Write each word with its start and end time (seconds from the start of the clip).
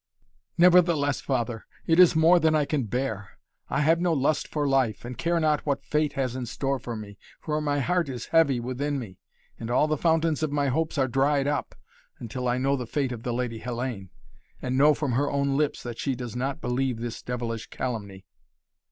"Nevertheless, 0.57 1.21
Father, 1.21 1.67
it 1.85 1.99
is 1.99 2.15
more 2.15 2.39
than 2.39 2.55
I 2.55 2.65
can 2.65 2.85
bear. 2.85 3.37
I 3.69 3.81
have 3.81 4.01
no 4.01 4.13
lust 4.13 4.47
for 4.47 4.67
life, 4.67 5.05
and 5.05 5.15
care 5.15 5.39
not 5.39 5.63
what 5.63 5.85
fate 5.85 6.13
has 6.13 6.35
in 6.35 6.47
store 6.47 6.79
for 6.79 6.95
me, 6.95 7.19
for 7.39 7.61
my 7.61 7.81
heart 7.81 8.09
is 8.09 8.25
heavy 8.33 8.59
within 8.59 8.97
me, 8.97 9.19
and 9.59 9.69
all 9.69 9.87
the 9.87 9.97
fountains 9.97 10.41
of 10.41 10.51
my 10.51 10.69
hopes 10.69 10.97
are 10.97 11.07
dried 11.07 11.45
up, 11.45 11.75
until 12.17 12.47
I 12.47 12.57
know 12.57 12.75
the 12.75 12.87
fate 12.87 13.11
of 13.11 13.21
the 13.21 13.31
Lady 13.31 13.59
Hellayne 13.59 14.09
and 14.59 14.75
know 14.75 14.95
from 14.95 15.11
her 15.11 15.29
own 15.29 15.55
lips 15.55 15.83
that 15.83 15.99
she 15.99 16.15
does 16.15 16.35
not 16.35 16.61
believe 16.61 16.97
this 16.99 17.21
devilish 17.21 17.67
calumny." 17.67 18.25